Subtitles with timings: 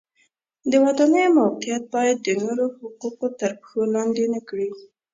[0.71, 4.69] د ودانیو موقعیت باید د نورو حقوق تر پښو لاندې نه کړي.